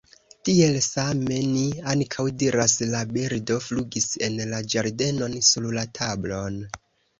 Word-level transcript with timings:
Tiel 0.47 0.77
same 0.85 1.37
ni 1.49 1.65
ankaŭ 1.91 2.25
diras 2.45 2.75
«la 2.95 3.03
birdo 3.13 3.59
flugis 3.67 4.09
en 4.31 4.41
la 4.55 4.65
ĝardenon, 4.75 5.39
sur 5.53 5.71
la 5.79 5.87
tablon». 6.03 6.61